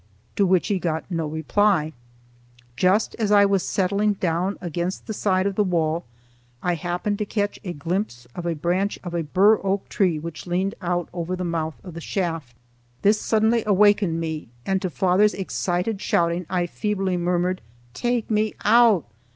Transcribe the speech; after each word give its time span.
to 0.35 0.47
which 0.47 0.69
he 0.69 0.79
got 0.79 1.05
no 1.11 1.27
reply. 1.27 1.93
Just 2.75 3.13
as 3.19 3.31
I 3.31 3.45
was 3.45 3.61
settling 3.61 4.13
down 4.13 4.57
against 4.59 5.05
the 5.05 5.13
side 5.13 5.45
of 5.45 5.53
the 5.53 5.63
wall, 5.63 6.05
I 6.63 6.73
happened 6.73 7.19
to 7.19 7.23
catch 7.27 7.59
a 7.63 7.73
glimpse 7.73 8.25
of 8.33 8.47
a 8.47 8.55
branch 8.55 8.97
of 9.03 9.13
a 9.13 9.21
bur 9.21 9.59
oak 9.63 9.87
tree 9.89 10.17
which 10.17 10.47
leaned 10.47 10.73
out 10.81 11.07
over 11.13 11.35
the 11.35 11.43
mouth 11.43 11.75
of 11.83 11.93
the 11.93 12.01
shaft. 12.01 12.55
This 13.03 13.21
suddenly 13.21 13.61
awakened 13.67 14.19
me, 14.19 14.47
and 14.65 14.81
to 14.81 14.89
father's 14.89 15.35
excited 15.35 16.01
shouting 16.01 16.47
I 16.49 16.65
feebly 16.65 17.15
murmured, 17.15 17.61
"Take 17.93 18.31
me 18.31 18.55
out." 18.65 19.05